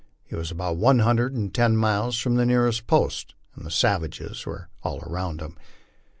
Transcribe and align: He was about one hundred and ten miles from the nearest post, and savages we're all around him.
He 0.23 0.35
was 0.35 0.49
about 0.49 0.77
one 0.77 0.97
hundred 0.97 1.35
and 1.35 1.53
ten 1.53 1.77
miles 1.77 2.17
from 2.17 2.33
the 2.33 2.43
nearest 2.43 2.87
post, 2.87 3.35
and 3.55 3.71
savages 3.71 4.47
we're 4.47 4.65
all 4.81 4.99
around 5.03 5.41
him. 5.41 5.55